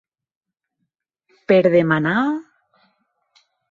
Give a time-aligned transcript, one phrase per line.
[1.53, 2.19] Per demanar...?